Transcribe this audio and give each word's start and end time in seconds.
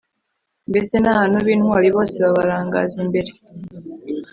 mbese 0.69 0.91
abantu 1.11 1.37
b'intwari 1.45 1.87
bose 1.95 2.15
babarangaza 2.25 2.95
imbere 3.05 3.31